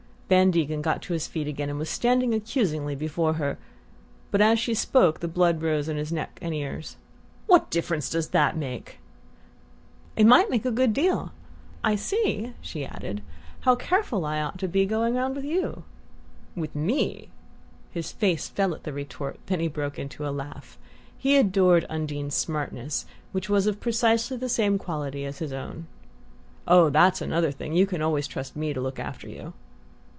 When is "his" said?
1.11-1.27, 5.93-6.09, 17.91-18.13, 25.39-25.51